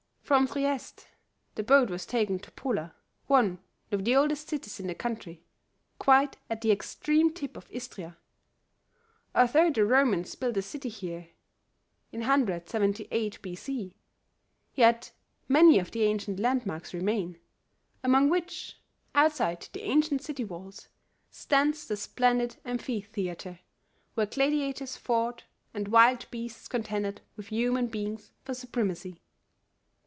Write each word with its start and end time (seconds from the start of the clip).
From 0.31 0.47
Trieste 0.47 1.07
the 1.55 1.61
boat 1.63 1.89
was 1.89 2.05
taken 2.05 2.39
to 2.39 2.51
Pola, 2.51 2.95
one 3.27 3.59
of 3.91 4.05
the 4.05 4.15
oldest 4.15 4.47
cities 4.47 4.79
in 4.79 4.87
the 4.87 4.95
country, 4.95 5.43
quite 5.99 6.37
at 6.49 6.61
the 6.61 6.71
extreme 6.71 7.33
tip 7.33 7.57
of 7.57 7.69
Istria. 7.69 8.15
Although 9.35 9.71
the 9.71 9.83
Romans 9.83 10.35
built 10.35 10.55
a 10.55 10.61
city 10.61 10.87
here 10.87 11.27
in 12.13 12.21
178 12.21 13.41
B. 13.41 13.55
C., 13.55 13.93
yet 14.73 15.11
many 15.49 15.79
of 15.79 15.91
the 15.91 16.03
ancient 16.03 16.39
landmarks 16.39 16.93
remain, 16.93 17.37
among 18.01 18.29
which, 18.29 18.79
outside 19.13 19.67
the 19.73 19.81
ancient 19.81 20.21
city 20.21 20.45
walls, 20.45 20.87
stands 21.29 21.85
the 21.89 21.97
splendid 21.97 22.55
Amphitheatre 22.63 23.59
where 24.13 24.27
gladiators 24.27 24.95
fought 24.95 25.43
and 25.73 25.89
wild 25.89 26.25
beasts 26.31 26.69
contended 26.69 27.19
with 27.35 27.47
human 27.47 27.87
beings 27.87 28.31
for 28.45 28.53
supremacy. 28.53 29.19